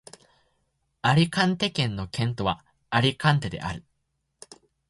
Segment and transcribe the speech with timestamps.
[1.03, 3.85] アリカンテ県の県都はアリカンテである